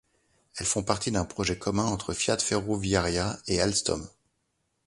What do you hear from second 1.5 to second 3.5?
commun entre Fiat Ferroviaria